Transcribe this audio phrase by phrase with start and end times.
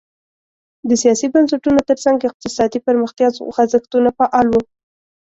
[0.89, 4.61] د سیاسي بنسټونو ترڅنګ اقتصادي پرمختیا خوځښتونه فعال وو.